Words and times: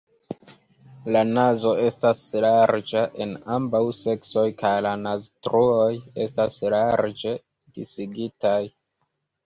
La 1.15 1.21
nazo 1.33 1.73
estas 1.89 2.23
larĝa 2.47 3.03
en 3.27 3.37
ambaŭ 3.59 3.83
seksoj 3.99 4.47
kaj 4.65 4.73
la 4.89 4.97
naztruoj 5.05 5.93
estas 6.27 6.61
larĝe 6.79 7.39
disigitaj. 7.81 8.61